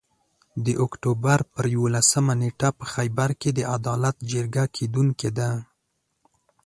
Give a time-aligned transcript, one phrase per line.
[0.65, 5.49] د اُکټوبر پر یوولسمه نیټه په خېبر کې د عدالت جرګه کیدونکي ده